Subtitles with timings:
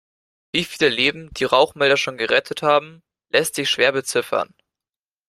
[0.51, 4.51] Wie viele Leben die Rauchmelder schon gerettet haben, lässt sich schwer beziffern.